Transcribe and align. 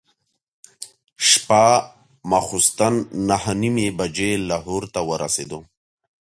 شپه 1.29 1.63
ماخوستن 2.29 2.93
نهه 3.29 3.51
نیمې 3.61 3.87
بجې 3.97 4.31
لاهور 4.49 4.83
ته 4.93 4.99
ورسېدو. 5.09 5.59